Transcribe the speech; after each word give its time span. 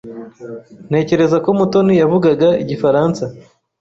Ntekereza 0.89 1.37
ko 1.43 1.49
Mutoni 1.57 1.93
yavugaga 2.01 2.47
Igifaransa. 2.63 3.23